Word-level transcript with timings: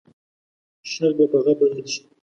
شرق 0.91 1.15
به 1.17 1.25
په 1.31 1.37
غرب 1.45 1.57
بدل 1.61 1.85
شي. 1.93 2.01